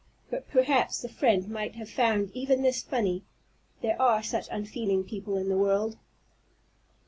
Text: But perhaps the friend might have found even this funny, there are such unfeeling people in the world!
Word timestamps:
But 0.31 0.49
perhaps 0.49 0.99
the 0.99 1.07
friend 1.09 1.47
might 1.47 1.75
have 1.75 1.87
found 1.87 2.31
even 2.33 2.63
this 2.63 2.81
funny, 2.81 3.23
there 3.83 4.01
are 4.01 4.23
such 4.23 4.47
unfeeling 4.49 5.03
people 5.03 5.37
in 5.37 5.47
the 5.47 5.57
world! 5.59 5.99